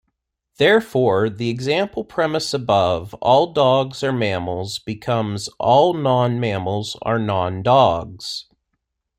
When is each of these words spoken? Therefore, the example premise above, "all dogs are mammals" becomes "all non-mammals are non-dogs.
Therefore, 0.57 1.29
the 1.29 1.51
example 1.51 2.03
premise 2.03 2.55
above, 2.55 3.13
"all 3.21 3.53
dogs 3.53 4.03
are 4.03 4.11
mammals" 4.11 4.79
becomes 4.79 5.47
"all 5.59 5.93
non-mammals 5.93 6.97
are 7.03 7.19
non-dogs. 7.19 8.45